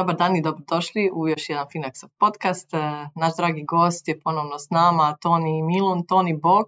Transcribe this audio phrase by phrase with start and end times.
[0.00, 2.74] Dobar dan i dobrodošli u još jedan Finaxov podcast.
[2.74, 2.78] E,
[3.14, 6.06] naš dragi gost je ponovno s nama, Toni Milun.
[6.06, 6.66] Toni, bok.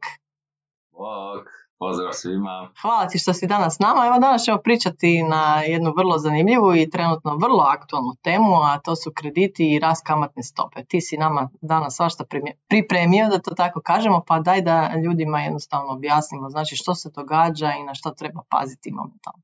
[0.91, 1.49] Bok,
[1.83, 2.69] pozdrav svima.
[2.83, 4.07] Hvala ti što si danas s nama.
[4.07, 8.97] Evo danas ćemo pričati na jednu vrlo zanimljivu i trenutno vrlo aktualnu temu, a to
[8.97, 10.85] su krediti i rast kamatne stope.
[10.85, 12.25] Ti si nama danas svašta
[12.69, 17.73] pripremio, da to tako kažemo, pa daj da ljudima jednostavno objasnimo znači što se događa
[17.81, 19.43] i na što treba paziti momentalno.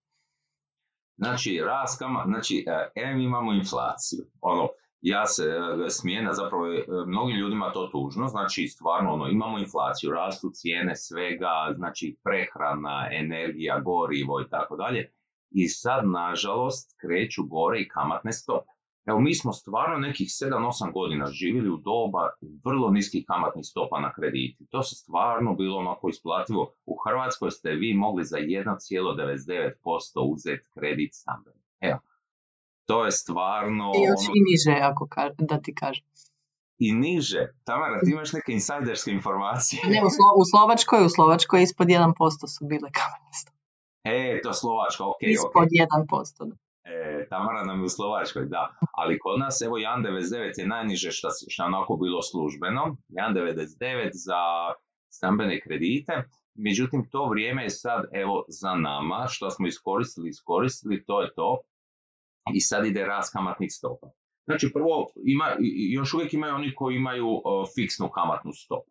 [1.16, 4.68] Znači, rast znači, em imamo inflaciju, ono,
[5.00, 10.10] ja se e, smijena, zapravo e, mnogim ljudima to tužno, znači stvarno ono, imamo inflaciju,
[10.10, 15.12] rastu cijene svega, znači prehrana, energija, gorivo i tako dalje
[15.50, 18.70] i sad nažalost kreću gore i kamatne stope.
[19.06, 22.30] Evo, mi smo stvarno nekih 7-8 godina živjeli u doba
[22.64, 24.66] vrlo niskih kamatnih stopa na krediti.
[24.70, 26.72] To se stvarno bilo onako isplativo.
[26.86, 29.72] U Hrvatskoj ste vi mogli za 1,99%
[30.32, 31.62] uzeti kredit stambeni.
[31.80, 31.98] Evo,
[32.88, 33.92] to je stvarno...
[33.96, 34.34] I još ono...
[34.36, 35.08] i niže, ako
[35.38, 36.04] da ti kažem.
[36.78, 37.42] I niže.
[37.64, 39.82] Tamara, ti imaš neke insajderske informacije.
[39.92, 42.12] Ne, u, Slo- u Slovačkoj, u Slovačkoj ispod 1%
[42.54, 43.58] su bile kamatne stope.
[44.04, 45.20] E, to Slovačka, ok.
[45.20, 45.86] Ispod okay.
[46.10, 46.48] 1%.
[46.50, 46.56] Da.
[46.84, 48.62] E, Tamara nam je u Slovačkoj, da.
[48.92, 52.96] Ali kod nas, evo, 1,99 je najniže što, što onako bilo službeno.
[53.08, 54.40] 1,99 za
[55.08, 56.12] stambene kredite.
[56.54, 59.26] Međutim, to vrijeme je sad, evo, za nama.
[59.28, 61.58] Što smo iskoristili, iskoristili, to je to.
[62.54, 64.06] I sad ide rast kamatnih stopa.
[64.44, 65.56] Znači, prvo, ima,
[65.92, 67.42] još uvijek imaju oni koji imaju
[67.74, 68.90] fiksnu kamatnu stopu.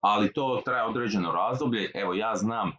[0.00, 1.90] Ali to traje određeno razdoblje.
[1.94, 2.72] Evo, ja znam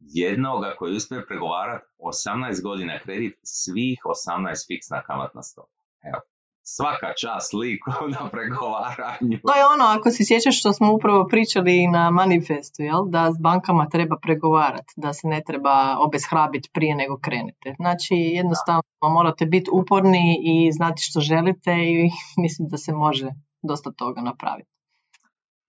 [0.00, 5.80] jednoga koji uspije pregovarati 18 godina kredit, svih 18 fiksna kamatna stopa.
[6.02, 6.20] Evo,
[6.62, 9.38] svaka čast liku na pregovaranju.
[9.46, 13.02] To je ono, ako se sjećaš što smo upravo pričali na manifestu, jel?
[13.08, 17.74] da s bankama treba pregovarati, da se ne treba obeshrabiti prije nego krenete.
[17.78, 22.10] Znači, jednostavno morate biti uporni i znati što želite i
[22.42, 23.28] mislim da se može
[23.62, 24.70] dosta toga napraviti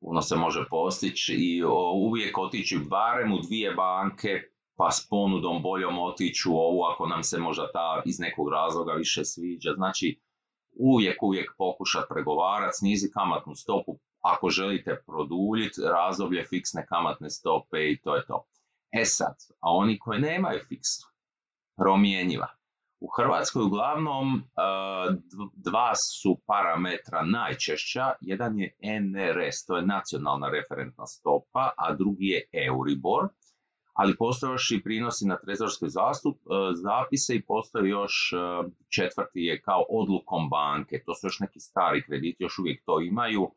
[0.01, 1.63] puno se može postići i
[1.95, 4.41] uvijek otići barem u dvije banke
[4.77, 8.93] pa s ponudom boljom otići u ovu ako nam se možda ta iz nekog razloga
[8.93, 9.73] više sviđa.
[9.75, 10.19] Znači
[10.79, 18.01] uvijek, uvijek pokušati pregovarati, snizi kamatnu stopu ako želite produljiti razdoblje fiksne kamatne stope i
[18.03, 18.45] to je to.
[18.91, 21.07] E sad, a oni koji nemaju fiksnu,
[21.77, 22.47] promjenjiva,
[23.01, 24.41] u Hrvatskoj uglavnom e,
[25.55, 28.11] dva su parametra najčešća.
[28.21, 33.27] Jedan je NRS, to je nacionalna referentna stopa, a drugi je Euribor.
[33.93, 38.37] Ali postoje još i prinosi na trezorske zastup, e, zapise i postoji još e,
[38.89, 41.03] četvrti je kao odlukom banke.
[41.05, 43.51] To su još neki stari krediti, još uvijek to imaju.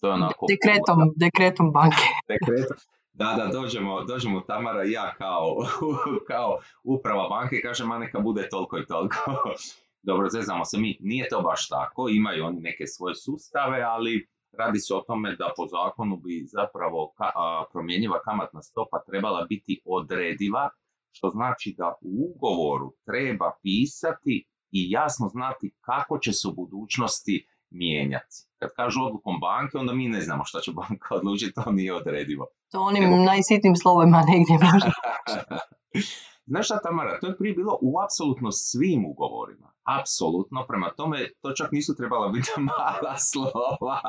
[0.00, 0.46] To je onako...
[0.54, 2.06] Dekretom, dekretom banke.
[2.28, 2.76] Dekretom.
[3.12, 5.56] Da, da, dođemo, dođemo Tamara i ja kao,
[6.30, 9.16] kao uprava banke i kažem, a neka bude toliko i toliko.
[10.08, 14.28] Dobro, zeznamo se mi, nije to baš tako, imaju oni neke svoje sustave, ali
[14.58, 19.46] radi se o tome da po zakonu bi zapravo ka, a, promjenjiva kamatna stopa trebala
[19.48, 20.68] biti odrediva,
[21.12, 27.46] što znači da u ugovoru treba pisati i jasno znati kako će se u budućnosti
[27.72, 28.36] mijenjati.
[28.58, 32.46] Kad kažu odlukom banke, onda mi ne znamo što će banka odlučiti, to nije odredivo.
[32.70, 33.16] To onim Evo.
[33.16, 34.90] najsitnim slovima negdje može.
[36.50, 39.72] Znaš šta Tamara, to je prije bilo u apsolutno svim ugovorima.
[39.82, 44.00] Apsolutno, prema tome to čak nisu trebala biti mala slova.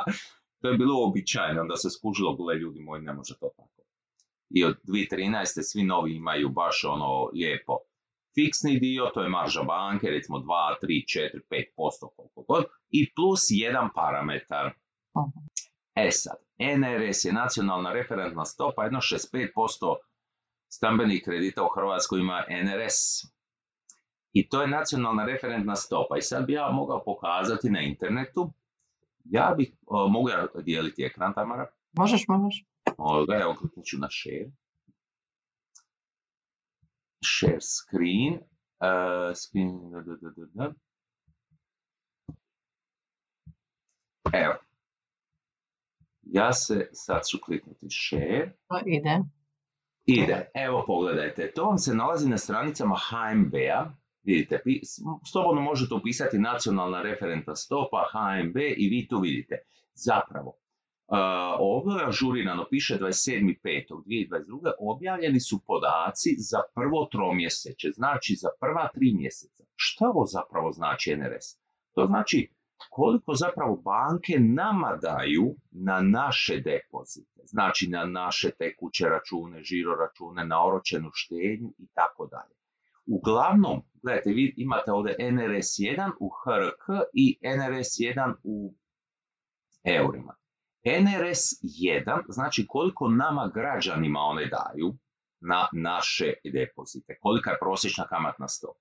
[0.61, 3.81] To je bilo običajno, da se skužilo, gule ljudi moji, ne može to tako.
[4.49, 5.61] I od 2013.
[5.71, 7.77] svi novi imaju baš ono lijepo
[8.35, 10.45] fiksni dio, to je marža banke, recimo 2,
[10.81, 14.71] 3, 4, 5% koliko god, i plus jedan parametar.
[15.95, 19.95] E sad, NRS je nacionalna referentna stopa, jedno 65%
[20.69, 22.97] stambenih kredita u Hrvatskoj ima NRS.
[24.33, 26.17] I to je nacionalna referentna stopa.
[26.17, 28.53] I sad bi ja mogao pokazati na internetu.
[29.25, 29.73] Ja bih,
[30.09, 31.67] mogu ja dijeliti ekran, Tamara?
[31.97, 32.65] Možeš, možeš.
[33.41, 34.51] Evo, kliknut ću na share.
[37.43, 38.39] Share screen.
[38.79, 40.73] Uh, screen da, da, da, da.
[44.33, 44.53] Evo.
[46.21, 48.53] Ja se sad ću kliknuti share.
[48.67, 49.19] To ide.
[50.05, 50.51] Ide.
[50.53, 51.51] Evo pogledajte.
[51.51, 53.91] To vam se nalazi na stranicama HMB-a.
[54.23, 54.59] Vidite,
[55.31, 59.55] slobodno možete upisati nacionalna referentna stopa HMB i vi tu vidite.
[59.95, 60.53] Zapravo,
[61.59, 64.71] ovo je ažurirano, piše 27.5.2022.
[64.79, 69.63] Objavljeni su podaci za prvo tromjeseće, znači za prva tri mjeseca.
[69.75, 71.47] Što ovo zapravo znači NRS?
[71.95, 72.49] To znači
[72.89, 80.45] koliko zapravo banke nama daju na naše depozite, znači na naše tekuće račune, žiro račune,
[80.45, 82.55] na oročenu štednju i tako dalje.
[83.05, 88.73] Uglavnom, gledajte, vi imate ovdje NRS1 u HRK i NRS1 u
[89.83, 90.35] eurima.
[90.83, 94.93] NRS1 znači koliko nama građanima one daju
[95.39, 98.79] na naše depozite, kolika je prosječna kamatna stopa.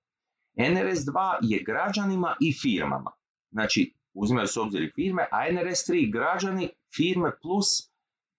[0.55, 3.11] NRS2 je građanima i firmama.
[3.51, 7.67] Znači, uzimaju se obzir firme, a NRS3 građani, firme plus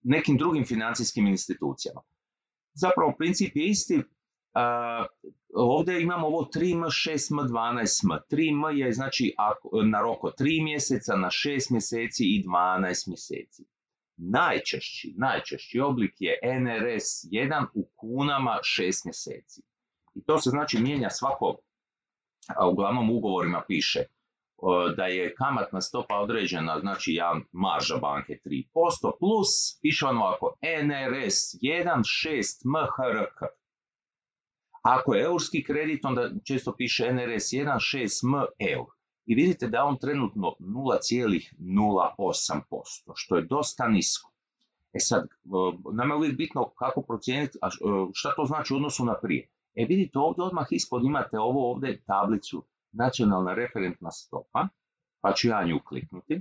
[0.03, 2.01] nekim drugim financijskim institucijama.
[2.75, 4.03] Zapravo, princip je isti.
[5.55, 8.19] Ovdje imamo ovo 3M, 6M, 12M.
[8.31, 9.35] 3M je znači
[9.85, 13.65] na roko 3 mjeseca, na 6 mjeseci i 12 mjeseci.
[14.17, 19.63] Najčešći, najčešći oblik je NRS 1 u kunama 6 mjeseci.
[20.15, 21.57] I to se znači mijenja svako,
[22.57, 24.01] a uglavnom ugovorima piše
[24.97, 28.65] da je kamatna stopa određena, znači ja marža banke 3%,
[29.19, 33.64] plus piše ono ovako NRS 1 6 MHRK.
[34.85, 38.87] Ako je eurski kredit, onda često piše NRS 1 6 M eur.
[39.27, 44.31] I vidite da je on trenutno 0,08%, što je dosta nisko.
[44.93, 45.29] E sad,
[45.93, 47.71] nama je uvijek bitno kako procijeniti, a
[48.13, 49.49] šta to znači u odnosu na prije.
[49.75, 54.69] E vidite ovdje odmah ispod imate ovo ovdje tablicu nacionalna referentna stopa,
[55.21, 56.41] pa ću ja nju kliknuti.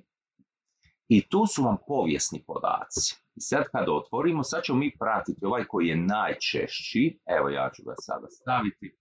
[1.16, 3.16] I tu su vam povijesni podaci.
[3.36, 7.20] I sad kada otvorimo, sad ćemo mi pratiti ovaj koji je najčešći.
[7.38, 8.98] Evo ja ću ga sada staviti.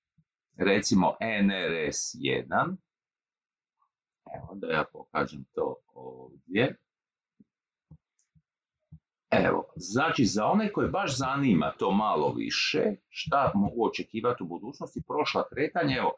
[0.56, 2.76] Recimo NRS 1.
[4.36, 6.76] Evo da ja pokažem to ovdje.
[9.30, 15.02] Evo, znači za one koje baš zanima to malo više, šta mogu očekivati u budućnosti,
[15.08, 16.12] prošla kretanja, evo,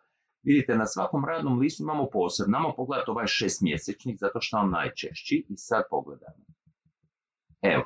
[0.44, 5.46] vidite na svakom radnom listu imamo posebno, namo pogledati ovaj šestmjesečnik, zato što on najčešći,
[5.48, 6.44] i sad pogledamo.
[7.62, 7.84] Evo,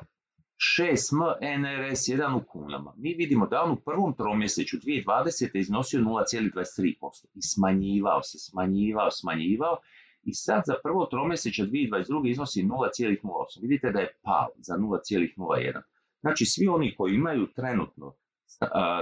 [0.77, 1.21] 6M
[1.59, 2.93] NRS 1 u kunama.
[2.97, 5.49] Mi vidimo da on u prvom tromjeseću 2020.
[5.53, 9.77] iznosio 0,23% i smanjivao se, smanjivao, smanjivao
[10.23, 12.29] i sad za prvo tromjeseće 2022.
[12.29, 13.61] iznosi 0,08.
[13.61, 15.81] Vidite da je pao za 0,01.
[16.21, 18.15] Znači svi oni koji imaju trenutno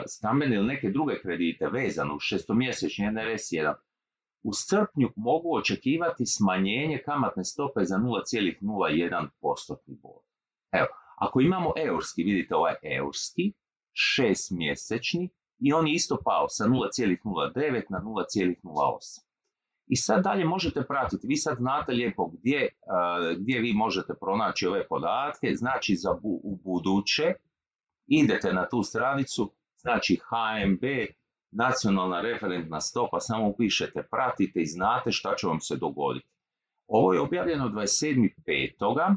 [0.07, 3.73] stambene ili neke druge kredite vezano u šestomjesečni NRS1
[4.43, 10.23] u srpnju mogu očekivati smanjenje kamatne stope za 0,01% bod.
[10.71, 13.53] Evo, ako imamo eurski, vidite ovaj eurski,
[13.93, 15.29] šestmjesečni
[15.59, 19.27] i on je isto pao sa 0,09 na 0,08.
[19.87, 22.69] I sad dalje možete pratiti, vi sad znate lijepo gdje,
[23.39, 27.33] gdje vi možete pronaći ove podatke, znači za u buduće
[28.07, 30.83] idete na tu stranicu, znači HMB,
[31.51, 36.27] nacionalna referentna stopa, samo upišete, pratite i znate šta će vam se dogoditi.
[36.87, 39.15] Ovo je objavljeno 27.5.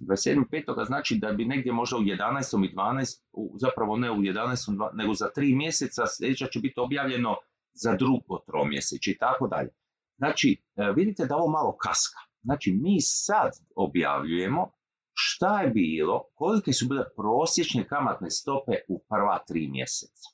[0.00, 0.86] 27.5.
[0.86, 2.64] znači da bi negdje možda u 11.
[2.64, 3.20] i 12.
[3.60, 4.90] zapravo ne u 11.
[4.94, 7.36] nego za tri mjeseca sljedeća će biti objavljeno
[7.72, 9.68] za drugo tromjeseć i tako dalje.
[10.16, 12.18] Znači, e, vidite da ovo malo kaska.
[12.42, 14.70] Znači, mi sad objavljujemo
[15.20, 20.28] šta je bilo, kolike su bile prosječne kamatne stope u prva tri mjeseca.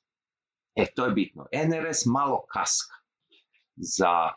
[0.75, 1.47] E, to je bitno.
[1.53, 2.95] NRS malo kaska
[3.77, 4.31] za,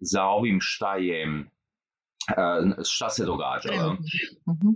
[0.00, 3.92] za ovim šta je, e, šta se događalo.
[4.48, 4.68] Mhm.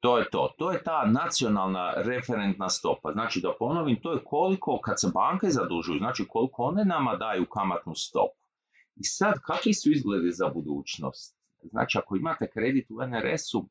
[0.00, 0.54] To je to.
[0.58, 3.12] To je ta nacionalna referentna stopa.
[3.12, 7.46] Znači da ponovim, to je koliko kad se banke zadužuju, znači koliko one nama daju
[7.46, 8.40] kamatnu stopu.
[8.96, 11.36] I sad, kakvi su izgledi za budućnost?
[11.62, 13.68] Znači, ako imate kredit u NRS-u,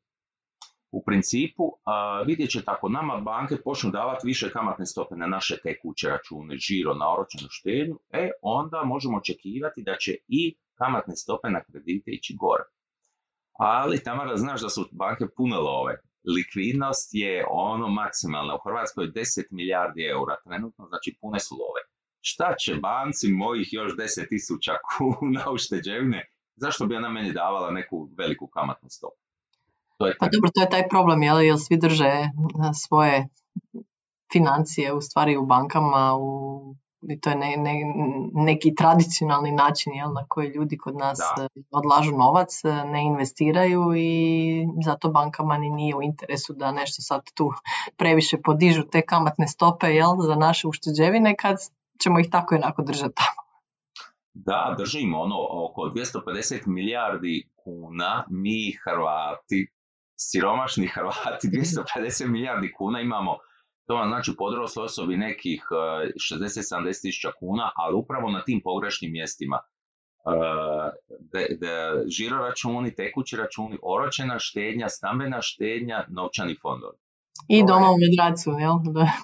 [0.92, 1.64] u principu
[2.26, 6.94] vidjet ćete ako nama banke počnu davati više kamatne stope na naše tekuće račune, žiro,
[6.94, 12.36] na oročenu štednju, e onda možemo očekivati da će i kamatne stope na kredite ići
[12.40, 12.64] gore.
[13.60, 15.96] Ali Tamara, znaš da su banke pune love.
[16.36, 18.56] Likvidnost je ono maksimalna.
[18.56, 21.82] U Hrvatskoj je 10 milijardi eura trenutno, znači pune su love.
[22.22, 26.26] Šta će banci mojih još 10 tisuća kuna ušteđevine?
[26.56, 29.29] Zašto bi ona meni davala neku veliku kamatnu stopu?
[30.00, 32.30] To je pa dobro, to je taj problem, jel, jel svi drže e,
[32.74, 33.28] svoje
[34.34, 36.76] financije u stvari u bankama, u,
[37.10, 37.74] i to je ne, ne,
[38.34, 43.82] neki tradicionalni način jel, na koji ljudi kod nas e, odlažu novac, e, ne investiraju
[43.96, 44.12] i
[44.86, 47.52] zato bankama ni nije u interesu da nešto sad tu
[47.98, 51.56] previše podižu te kamatne stope jel, za naše ušteđevine kad
[52.04, 53.50] ćemo ih tako jednako držati tamo.
[54.34, 59.79] Da, držimo ono oko 250 milijardi kuna mi Hrvati
[60.20, 61.48] siromašni Hrvati
[61.98, 63.38] 250 milijardi kuna imamo,
[63.88, 65.64] to vam znači podrosloj osobi nekih
[66.32, 69.60] 60-70 e, tisuća kuna, ali upravo na tim pogrešnim mjestima.
[70.26, 70.34] uh,
[72.08, 76.98] žiro računi, tekući računi, oročena štednja, stambena štednja, novčani fondovi.
[77.48, 78.76] I doma u Medracu, jel?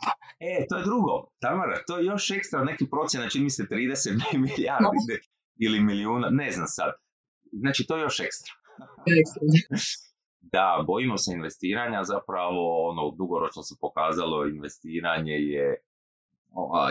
[0.49, 1.27] e, to je drugo.
[1.39, 5.15] Tamara, to je još ekstra neki procjena, čini mi se 30 milijardi
[5.59, 6.91] ili milijuna, ne znam sad.
[7.51, 8.53] Znači, to je još ekstra.
[10.51, 15.75] Da, bojimo se investiranja, zapravo ono, dugoročno se pokazalo investiranje je,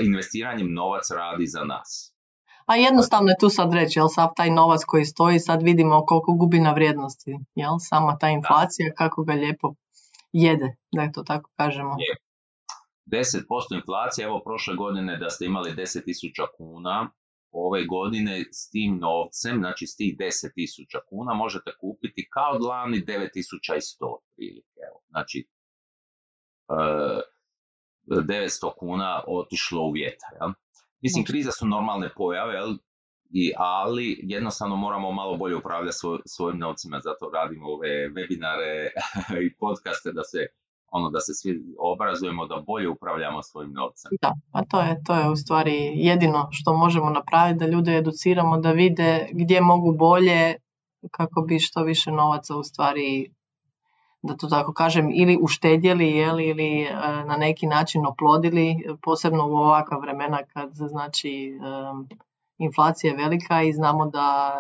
[0.05, 2.15] investiranjem novac radi za nas.
[2.67, 6.33] A jednostavno je tu sad reći, jel sav taj novac koji stoji, sad vidimo koliko
[6.33, 7.73] gubi na vrijednosti, jel?
[7.79, 9.75] Sama ta inflacija, kako ga lijepo
[10.33, 11.95] jede, da to tako kažemo.
[11.99, 12.17] Je.
[13.07, 17.11] 10% inflacije, evo prošle godine da ste imali 10.000 kuna,
[17.55, 24.17] ove godine s tim novcem, znači s tih 10.000 kuna možete kupiti kao lani 9.100
[24.37, 24.81] prilike.
[24.89, 25.01] Evo.
[25.09, 25.49] Znači,
[26.69, 27.21] e,
[28.07, 30.31] 900 kuna otišlo u vjetar.
[30.41, 30.53] Ja?
[31.03, 32.55] Mislim, kriza su normalne pojave,
[33.31, 38.89] I, ali jednostavno moramo malo bolje upravljati svoj, svojim novcima, zato radimo ove webinare
[39.47, 40.47] i podcaste da se
[40.97, 44.11] ono da se svi obrazujemo da bolje upravljamo svojim novcem.
[44.23, 48.57] Da, pa to je, to je u stvari jedino što možemo napraviti, da ljude educiramo,
[48.59, 50.55] da vide gdje mogu bolje
[51.11, 53.31] kako bi što više novaca u stvari
[54.23, 56.95] da to tako kažem, ili uštedjeli jeli, ili e,
[57.27, 61.59] na neki način oplodili, posebno u ovakva vremena kad znači
[62.59, 64.55] inflacija je velika i znamo da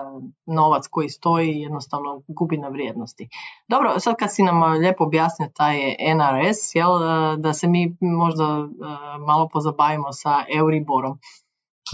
[0.47, 3.29] novac koji stoji jednostavno gubi na vrijednosti.
[3.69, 5.77] Dobro, sad kad si nam lijepo objasnio taj
[6.17, 6.91] NRS, jel,
[7.39, 8.69] da se mi možda
[9.27, 11.19] malo pozabavimo sa Euriborom.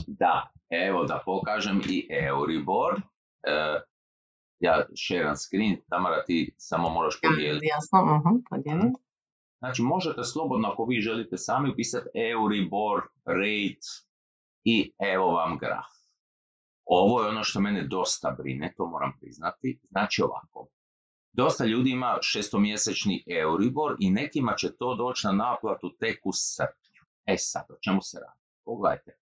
[0.07, 3.00] Da, evo da pokažem i Euribor.
[3.42, 3.80] E,
[4.61, 7.66] ja šeram screen, Tamara ti samo moraš podijeliti.
[7.66, 9.11] Jasno, uh
[9.59, 13.87] Znači možete slobodno ako vi želite sami upisati Euribor, rate
[14.64, 16.00] i evo vam graf.
[16.85, 19.81] Ovo je ono što mene dosta brine, to moram priznati.
[19.90, 20.69] Znači ovako,
[21.33, 27.00] dosta ljudi ima šestomjesečni Euribor i nekima će to doći na naplatu tek u srpnju.
[27.26, 28.40] E sad, o čemu se radi?
[28.64, 29.17] Pogledajte, e,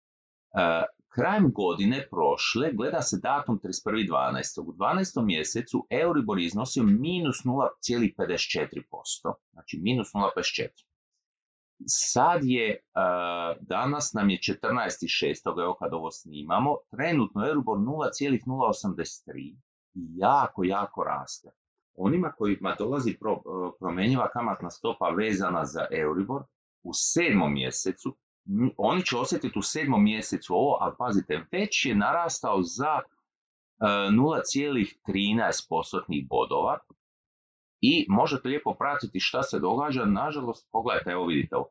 [1.08, 4.60] krajem godine prošle gleda se datum 31.12.
[4.60, 5.24] U 12.
[5.24, 10.68] mjesecu Euribor iznosio minus 0,54%, znači minus 0,54%.
[11.86, 12.78] Sad je, e,
[13.60, 15.62] danas nam je 14.6.
[15.62, 19.56] evo kad ovo snimamo, trenutno Euribor 0,083
[19.94, 21.50] i jako, jako raste.
[21.94, 23.38] Onima kojima dolazi pro, e,
[23.80, 26.42] promjenjiva kamatna stopa vezana za Euribor,
[26.82, 28.16] u sedmom mjesecu
[28.76, 33.00] oni će osjetiti u sedmom mjesecu ovo, ali pazite, već je narastao za
[33.80, 36.78] 0,13 e, bodova
[37.80, 40.04] i možete lijepo pratiti šta se događa.
[40.04, 41.68] Nažalost, pogledajte, evo vidite ovo.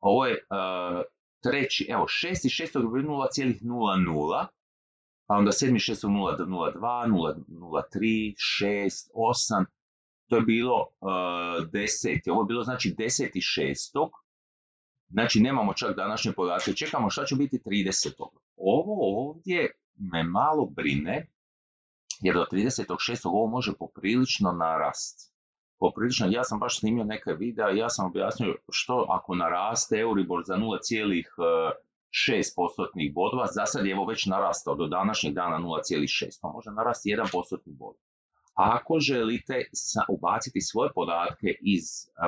[0.00, 1.02] Ovo je uh,
[1.42, 4.46] treći, evo, šesti, šestog je 0,00,
[5.26, 9.64] pa onda sedmi, šestog 0,02, 0,03, 6, 8,
[10.28, 14.10] to je bilo uh, deseti, ovo je bilo znači deseti šestog,
[15.10, 18.08] Znači nemamo čak današnje podatke, čekamo šta će biti 30.
[18.56, 19.70] Ovo ovdje
[20.12, 21.26] me malo brine,
[22.20, 23.20] jer do 36.
[23.24, 25.34] ovo može poprilično narast.
[25.80, 30.54] Poprilično, ja sam baš snimio neke videa ja sam objasnio što ako naraste Euribor za
[30.54, 36.70] 0,6 postotnih bodova, za sad je evo već narastao do današnjeg dana 0,6, pa može
[36.70, 37.96] narasti 1 postotni bod.
[38.54, 39.64] Ako želite
[40.08, 41.84] ubaciti svoje podatke iz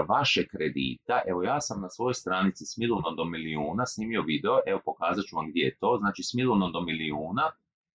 [0.09, 2.79] vaše kredita, evo ja sam na svojoj stranici s
[3.17, 6.35] do milijuna snimio video, evo pokazat ću vam gdje je to, znači s
[6.73, 7.51] do milijuna,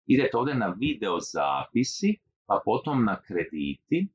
[0.06, 4.08] idete ovdje na video zapisi, pa potom na krediti,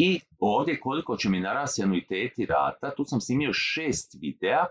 [0.00, 4.64] i ovdje koliko će mi narasti anuiteti rata, tu sam snimio šest videa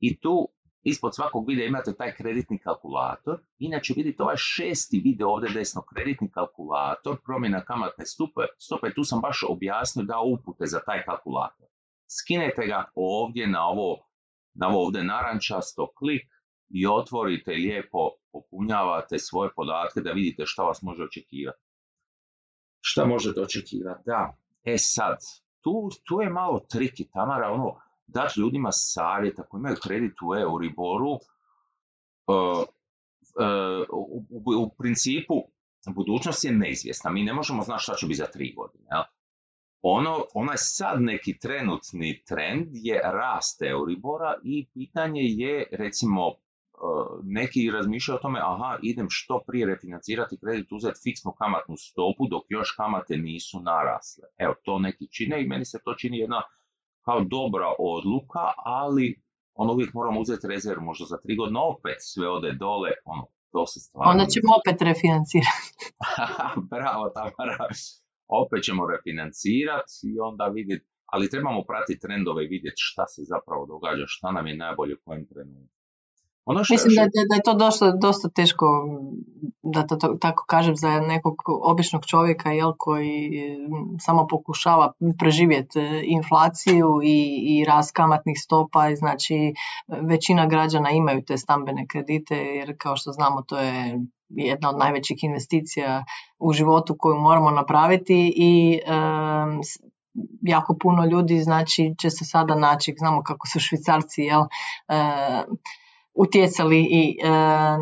[0.00, 0.48] i tu
[0.84, 3.38] Ispod svakog videa imate taj kreditni kalkulator.
[3.58, 9.20] Inače vidite ovaj šesti video ovdje desno, kreditni kalkulator, promjena kamatne stupe, stope, tu sam
[9.20, 11.66] baš objasnio dao upute za taj kalkulator.
[12.18, 14.06] Skinete ga ovdje na ovo,
[14.54, 16.26] na ovo ovdje narančasto klik
[16.68, 21.62] i otvorite lijepo, popunjavate svoje podatke da vidite šta vas može očekivati.
[22.80, 24.02] Šta možete očekivati?
[24.06, 25.16] Da, e sad,
[25.60, 27.76] tu, tu je malo triki, Tamara, ono,
[28.06, 32.64] dati ljudima savjet ako imaju kredit u Euriboru, uh,
[33.40, 35.34] uh, u, u, principu
[35.94, 37.10] budućnost je neizvjesna.
[37.10, 38.84] Mi ne možemo znati šta će biti za tri godine.
[38.90, 39.04] Ja?
[39.82, 46.34] Ono, onaj sad neki trenutni trend je rast Euribora i pitanje je recimo
[47.22, 52.42] neki razmišljaju o tome, aha, idem što prije refinancirati kredit, uzeti fiksnu kamatnu stopu dok
[52.48, 54.24] još kamate nisu narasle.
[54.38, 56.42] Evo, to neki čine i meni se to čini jedna
[57.04, 59.22] kao dobra odluka, ali
[59.54, 63.66] on uvijek moramo uzeti rezervu, možda za tri godine opet sve ode dole, ono, To
[63.66, 64.10] se stvarno...
[64.10, 65.70] Onda ćemo opet refinancirati.
[66.74, 67.66] Bravo, Tamara.
[68.42, 73.66] Opet ćemo refinancirati i onda vidjeti, ali trebamo pratiti trendove i vidjeti šta se zapravo
[73.66, 75.81] događa, šta nam je najbolje u kojem trenutku.
[76.44, 78.66] Ono što, Mislim da, da, je to dosta, dosta teško,
[79.62, 83.30] da to, tako kažem, za nekog običnog čovjeka jel, koji
[83.98, 88.94] samo pokušava preživjeti e, inflaciju i, i rast kamatnih stopa.
[88.94, 89.54] Znači,
[89.88, 95.24] većina građana imaju te stambene kredite jer kao što znamo to je jedna od najvećih
[95.24, 96.04] investicija
[96.38, 98.80] u životu koju moramo napraviti i
[100.42, 104.42] jako puno ljudi znači će se sada naći, znamo kako su švicarci, jel,
[104.88, 105.44] e,
[106.14, 107.28] utjecali i e,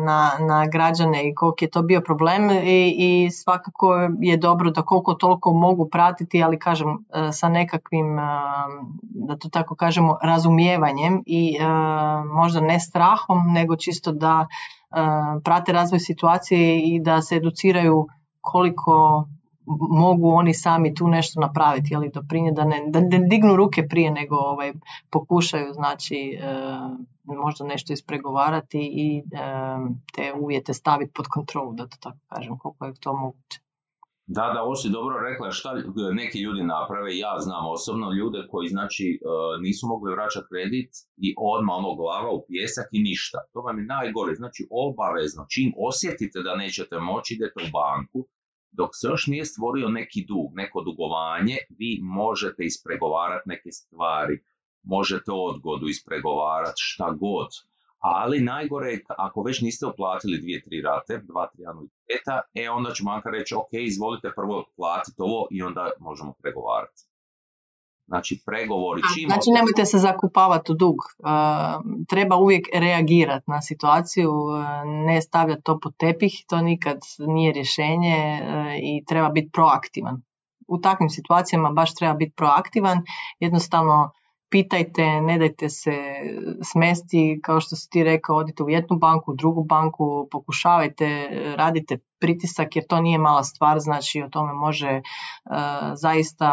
[0.05, 4.81] na, na građane i koliko je to bio problem i, i svakako je dobro da
[4.81, 8.23] koliko toliko mogu pratiti, ali kažem e, sa nekakvim, e,
[9.01, 11.57] da to tako kažemo, razumijevanjem i
[12.33, 14.47] možda ne strahom, nego čisto da
[15.43, 18.07] prate razvoj situacije i da se educiraju
[18.41, 19.25] koliko
[19.89, 24.11] mogu oni sami tu nešto napraviti, ali doprinje da ne, da ne dignu ruke prije
[24.11, 24.73] nego ovaj,
[25.09, 26.53] pokušaju znači e,
[27.35, 29.23] možda nešto ispregovarati i
[30.13, 33.59] te uvjete staviti pod kontrolu, da to tako kažem, koliko je to moguće.
[34.37, 35.69] Da, da, ovo si dobro rekla šta
[36.13, 39.17] neki ljudi naprave, ja znam osobno ljude koji znači e,
[39.61, 43.39] nisu mogli vraćati kredit i odmah ono glava u pjesak i ništa.
[43.53, 48.19] To vam je najgore, znači obavezno, čim osjetite da nećete moći, idete u banku,
[48.71, 54.35] dok se još nije stvorio neki dug, neko dugovanje, vi možete ispregovarati neke stvari,
[54.83, 57.47] možete odgodu ispregovarati, šta god.
[57.99, 62.91] Ali najgore je ako već niste uplatili dvije, tri rate, dva, tri anuiteta, e onda
[62.91, 67.01] će banka reći, ok, izvolite prvo platiti ovo i onda možemo pregovarati.
[68.07, 69.29] Znači, pregovori čim...
[69.29, 70.95] Znači, nemojte se zakupavati u dug.
[70.95, 71.29] Uh,
[72.09, 74.55] treba uvijek reagirati na situaciju, uh,
[75.05, 78.47] ne stavljati to pod tepih, to nikad nije rješenje uh,
[78.89, 80.21] i treba biti proaktivan.
[80.67, 82.97] U takvim situacijama baš treba biti proaktivan,
[83.39, 84.11] jednostavno
[84.51, 85.91] pitajte, ne dajte se
[86.71, 91.97] smesti, kao što si ti rekao, odite u jednu banku, u drugu banku, pokušavajte, radite
[92.19, 95.01] pritisak jer to nije mala stvar, znači o tome može
[95.93, 96.51] zaista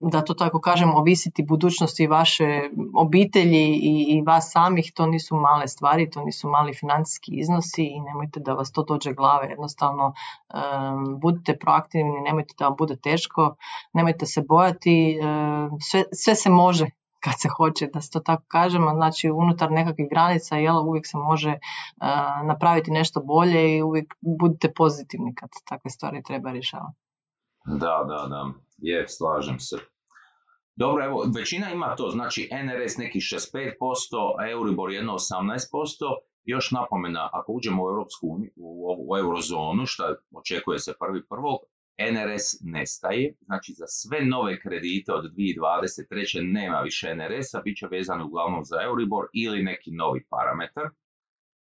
[0.00, 5.68] da to tako kažem, ovisiti budućnosti vaše obitelji i, i vas samih, to nisu male
[5.68, 11.20] stvari, to nisu mali financijski iznosi i nemojte da vas to dođe glave, jednostavno um,
[11.20, 13.54] budite proaktivni, nemojte da vam bude teško,
[13.92, 15.18] nemojte se bojati,
[15.80, 16.86] sve, sve se može
[17.24, 21.18] kad se hoće, da se to tako kažemo, znači unutar nekakvih granica jel, uvijek se
[21.18, 21.58] može
[22.44, 27.03] napraviti nešto bolje i uvijek budite pozitivni kad takve stvari treba rješavati.
[27.64, 29.76] Da, da, da, je, slažem se.
[30.76, 35.58] Dobro, evo, većina ima to, znači NRS neki 65%, Euribor jedno 18%,
[36.44, 41.58] još napomena, ako uđemo u Europsku u, u eurozonu, što očekuje se prvi prvog,
[41.98, 46.52] NRS nestaje, znači za sve nove kredite od 2023.
[46.52, 50.84] nema više NRS-a, bit će vezan uglavnom za Euribor ili neki novi parametar.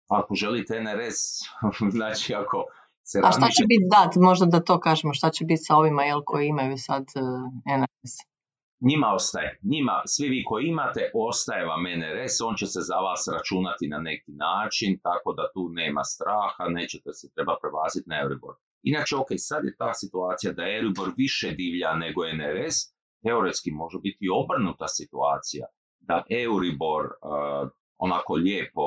[0.10, 1.20] Ako želite NRS,
[1.98, 2.66] znači ako
[3.24, 6.22] a šta će biti dat, možda da to kažemo, šta će biti sa ovima jel,
[6.26, 8.16] koji imaju sad uh, e, NRS?
[8.90, 13.28] Njima ostaje, njima, svi vi koji imate, ostaje vam NRS, on će se za vas
[13.36, 18.56] računati na neki način, tako da tu nema straha, nećete se treba prevaziti na Euribor.
[18.84, 22.78] Inače, ok, sad je ta situacija da Euribor više divlja nego NRS,
[23.24, 25.66] teoretski može biti obrnuta situacija,
[26.00, 28.86] da Euribor uh, onako lijepo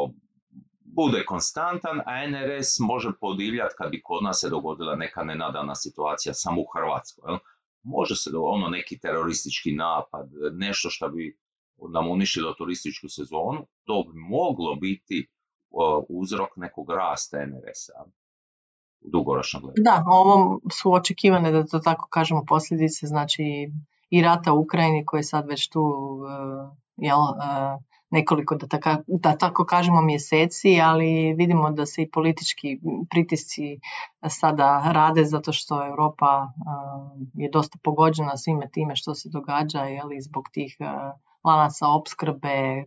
[0.95, 6.35] bude konstantan, a NRS može podivljati kad bi kod nas se dogodila neka nenadana situacija
[6.35, 7.39] samo u Hrvatskoj.
[7.83, 11.39] Može se ono neki teroristički napad, nešto što bi
[11.93, 15.29] nam uništilo turističku sezonu, to bi moglo biti
[16.09, 18.05] uzrok nekog rasta NRS-a
[19.05, 23.43] dugoročno Da, ovo su očekivane, da to tako kažemo, posljedice, znači
[24.11, 27.83] i rata u Ukrajini koji je sad već tu, uh, jel, uh,
[28.15, 32.79] nekoliko, da, taka, da tako kažemo, mjeseci, ali vidimo da se i politički
[33.11, 33.79] pritisci
[34.29, 36.49] sada rade zato što Europa
[37.35, 40.77] je dosta pogođena svime time što se događa jeli, zbog tih
[41.45, 42.85] lanaca opskrbe,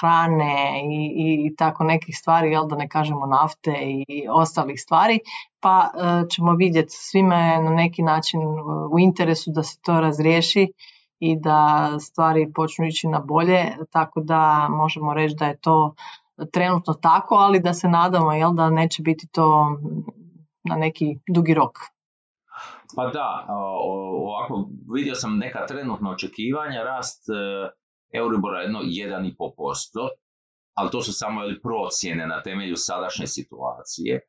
[0.00, 3.72] hrane i, i, tako nekih stvari, jel da ne kažemo nafte
[4.08, 5.18] i ostalih stvari,
[5.60, 5.90] pa
[6.30, 8.40] ćemo vidjeti svime na neki način
[8.92, 10.68] u interesu da se to razriješi
[11.18, 15.94] i da stvari počnu ići na bolje, tako da možemo reći da je to
[16.52, 19.78] trenutno tako, ali da se nadamo jel, da neće biti to
[20.64, 21.78] na neki dugi rok.
[22.96, 27.70] Pa da, ovako vidio sam neka trenutna očekivanja, rast e,
[28.12, 30.08] Euribora jedno 1,5%,
[30.74, 34.20] ali to su samo procjene na temelju sadašnje situacije.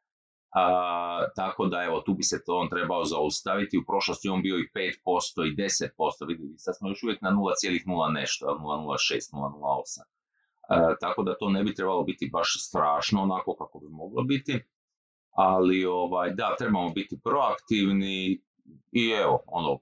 [1.36, 3.78] Tako da evo tu bi se to on trebao zaustaviti.
[3.78, 8.13] U prošlosti on bio i 5% i 10%, vidite, sad smo još uvijek na 0,0
[8.13, 9.34] nešto, 0,06,
[10.70, 10.98] 0,08.
[11.00, 14.63] tako da to ne bi trebalo biti baš strašno onako kako bi moglo biti.
[15.32, 18.41] Ali ovaj, da, trebamo biti proaktivni
[18.91, 19.80] i evo, ono,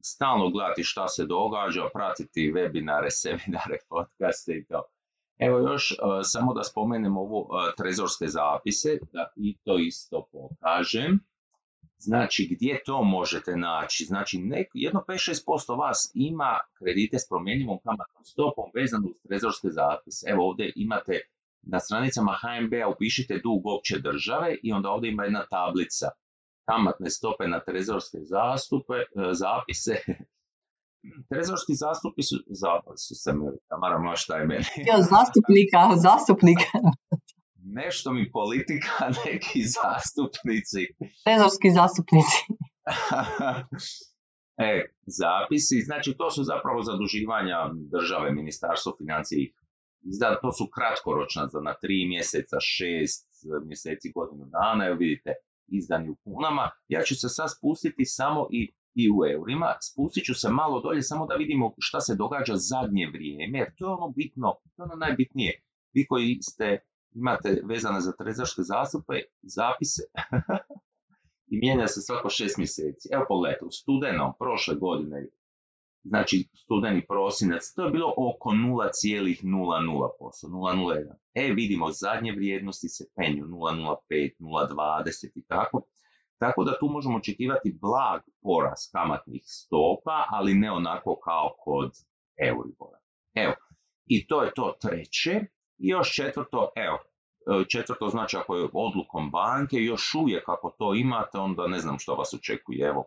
[0.00, 4.82] stalno gledati šta se događa, pratiti webinare, seminare, podcaste i to.
[5.38, 11.20] Evo još uh, samo da spomenem ovo uh, trezorske zapise, da i to isto pokažem.
[11.98, 14.04] Znači, gdje to možete naći?
[14.04, 14.38] Znači,
[14.74, 20.26] jedno 5-6% vas ima kredite s promjenjivom kamatnom stopom vezano uz trezorske zapise.
[20.30, 21.20] Evo ovdje imate
[21.62, 26.08] na stranicama HMB-a upišite dug opće države i onda ovdje ima jedna tablica
[26.64, 29.96] kamatne stope na trezorske zastupe, e, zapise.
[31.30, 34.64] Trezorski zastupi su, zapali su se mi, Tamara, šta je meni.
[34.90, 36.78] Jo, zastupnika, zastupnika.
[37.80, 38.92] Nešto mi politika,
[39.24, 40.82] neki zastupnici.
[41.24, 42.38] Trezorski zastupnici.
[44.68, 44.72] e,
[45.20, 47.58] zapisi, znači to su zapravo zaduživanja
[47.94, 49.52] države, ministarstvo financije
[50.12, 53.28] izda, to su kratkoročna za na tri mjeseca, šest
[53.66, 55.30] mjeseci, godinu dana, evo vidite,
[55.78, 56.70] izdani u kunama.
[56.88, 59.74] Ja ću se sad spustiti samo i, i u eurima.
[59.80, 63.86] Spustit ću se malo dolje samo da vidimo šta se događa zadnje vrijeme, jer to
[63.86, 65.62] je ono bitno, to je ono najbitnije.
[65.92, 66.78] Vi koji ste,
[67.14, 70.02] imate vezane za trezarske zastupe, zapise,
[71.52, 73.08] i mijenja se svako šest mjeseci.
[73.12, 75.26] Evo pogledajte, u studenom prošle godine,
[76.04, 79.44] znači studeni prosinac, to je bilo oko 0,00%,
[80.48, 81.14] 0,01.
[81.34, 85.82] E, vidimo, zadnje vrijednosti se penju 0,05, 0,20 i tako.
[86.38, 91.90] Tako da tu možemo očekivati blag porast kamatnih stopa, ali ne onako kao kod
[92.48, 92.98] Euribora.
[93.34, 93.54] Evo,
[94.06, 95.40] i to je to treće.
[95.78, 96.98] I još četvrto, evo,
[97.68, 102.14] četvrto znači ako je odlukom banke, još uvijek ako to imate, onda ne znam što
[102.14, 102.88] vas očekuje.
[102.88, 103.04] Evo,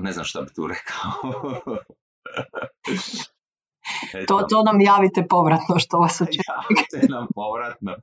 [0.00, 1.32] ne znam šta bi tu rekao.
[4.28, 6.44] to, to nam javite povratno što vas očekuje.
[6.48, 7.96] javite nam povratno.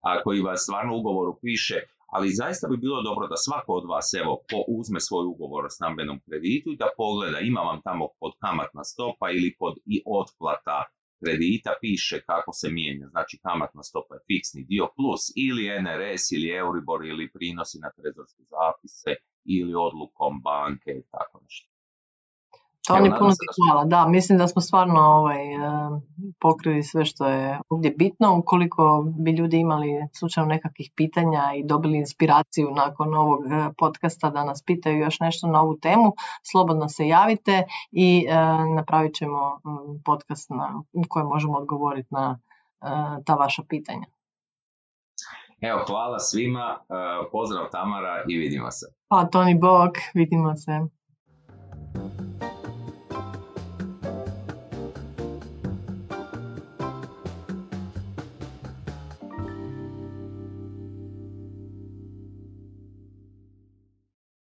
[0.00, 1.82] Ako i vas stvarno ugovoru piše,
[2.14, 4.32] ali zaista bi bilo dobro da svako od vas evo,
[4.78, 9.26] uzme svoj ugovor o stambenom kreditu i da pogleda ima vam tamo pod kamatna stopa
[9.30, 10.78] ili pod i otplata
[11.20, 13.06] kredita piše kako se mijenja.
[13.14, 18.42] Znači kamatna stopa je fiksni dio plus ili NRS ili Euribor ili prinosi na trezorske
[18.54, 19.12] zapise
[19.54, 21.35] ili odlukom banke i tako
[22.94, 23.18] nešto.
[23.18, 23.32] Toni, puno
[23.68, 23.84] hvala.
[23.84, 25.58] Da, mislim da smo stvarno ovaj, e,
[26.40, 28.38] pokrili sve što je ovdje bitno.
[28.38, 34.44] Ukoliko bi ljudi imali slučajno nekakvih pitanja i dobili inspiraciju nakon ovog e, podcasta da
[34.44, 38.34] nas pitaju još nešto na ovu temu, slobodno se javite i e,
[38.76, 39.60] napravit ćemo
[40.04, 42.38] podcast na kojem možemo odgovoriti na
[43.24, 44.06] ta vaša pitanja.
[45.60, 46.78] Evo, hvala svima,
[47.32, 48.86] pozdrav Tamara i vidimo se.
[49.08, 50.80] Pa Toni Bog, vidimo se.